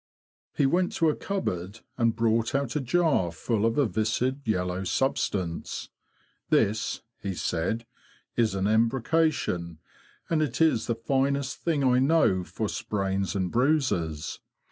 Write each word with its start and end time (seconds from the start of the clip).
He 0.55 0.65
went 0.65 0.93
to 0.93 1.09
a 1.11 1.15
cupboard, 1.15 1.81
and 1.95 2.15
brought 2.15 2.55
out 2.55 2.75
a 2.75 2.81
jar 2.81 3.31
full 3.31 3.67
of 3.67 3.77
a 3.77 3.85
viscid 3.85 4.41
yellow 4.47 4.83
substance." 4.83 5.89
This,'' 6.49 7.03
he 7.19 7.35
said,'' 7.35 7.85
is 8.43 8.55
an 8.55 8.65
embrocation, 8.65 9.77
and 10.27 10.41
it 10.41 10.59
is 10.59 10.87
the 10.87 10.95
finest 10.95 11.57
thing 11.59 11.83
I 11.83 11.99
know 11.99 12.43
for 12.43 12.67
sprains 12.67 13.35
and 13.35 13.51
bruises. 13.51 14.39